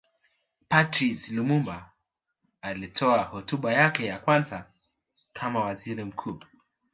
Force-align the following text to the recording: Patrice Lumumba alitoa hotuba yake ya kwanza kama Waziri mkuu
Patrice 0.69 1.29
Lumumba 1.33 1.91
alitoa 2.61 3.23
hotuba 3.23 3.73
yake 3.73 4.05
ya 4.05 4.19
kwanza 4.19 4.65
kama 5.33 5.59
Waziri 5.59 6.03
mkuu 6.03 6.43